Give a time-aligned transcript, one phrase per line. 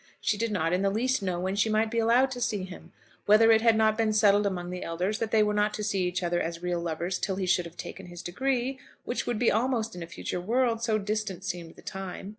[0.19, 2.91] She did not in the least know when she might be allowed to see him,
[3.27, 6.05] whether it had not been settled among the elders that they were not to see
[6.07, 9.51] each other as real lovers till he should have taken his degree, which would be
[9.51, 12.29] almost in a future world, so distant seemed the time.